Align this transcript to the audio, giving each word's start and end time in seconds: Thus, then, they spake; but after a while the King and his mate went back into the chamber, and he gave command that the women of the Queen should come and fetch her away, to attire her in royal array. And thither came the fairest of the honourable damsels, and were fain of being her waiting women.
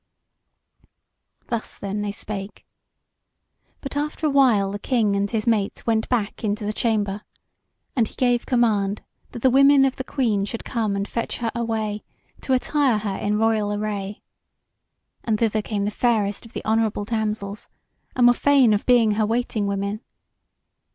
Thus, 1.49 1.77
then, 1.77 2.01
they 2.01 2.11
spake; 2.11 2.65
but 3.81 3.95
after 3.95 4.25
a 4.25 4.31
while 4.31 4.71
the 4.71 4.79
King 4.79 5.15
and 5.15 5.29
his 5.29 5.45
mate 5.45 5.85
went 5.85 6.09
back 6.09 6.43
into 6.43 6.65
the 6.65 6.73
chamber, 6.73 7.21
and 7.95 8.07
he 8.07 8.15
gave 8.15 8.47
command 8.47 9.03
that 9.31 9.43
the 9.43 9.51
women 9.51 9.85
of 9.85 9.97
the 9.97 10.03
Queen 10.03 10.43
should 10.45 10.65
come 10.65 10.95
and 10.95 11.07
fetch 11.07 11.37
her 11.37 11.51
away, 11.53 12.03
to 12.41 12.53
attire 12.53 12.97
her 12.97 13.17
in 13.17 13.37
royal 13.37 13.71
array. 13.71 14.23
And 15.23 15.37
thither 15.37 15.61
came 15.61 15.85
the 15.85 15.91
fairest 15.91 16.47
of 16.47 16.53
the 16.53 16.65
honourable 16.65 17.05
damsels, 17.05 17.69
and 18.15 18.25
were 18.25 18.33
fain 18.33 18.73
of 18.73 18.87
being 18.87 19.11
her 19.11 19.25
waiting 19.27 19.67
women. 19.67 20.01